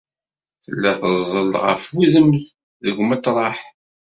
[0.63, 2.29] Tella teẓẓel ɣef udem
[2.83, 3.57] deg umeṭreḥ.